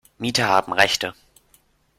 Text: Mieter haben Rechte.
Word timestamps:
Mieter 0.17 0.47
haben 0.47 0.73
Rechte. 0.73 1.13